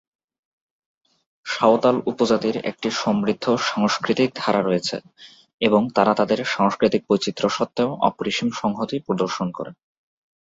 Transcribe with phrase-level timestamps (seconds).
[1.45, 4.97] সাঁওতাল উপজাতির একটি সমৃদ্ধ সাংস্কৃতিক ধারা রয়েছে
[5.61, 9.71] এবং তারা তাদের সাংস্কৃতিক বৈচিত্র্য সত্ত্বেও অপরিসীম সংহতি প্রদর্শন করে।